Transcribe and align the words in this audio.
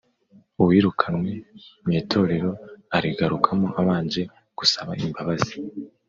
Uwirukanwe 0.61 1.31
mw 1.83 1.91
Itorero 2.01 2.51
arigarukamo 2.95 3.67
abanje 3.81 4.21
gusaba 4.57 4.91
imbabazi 5.05 5.53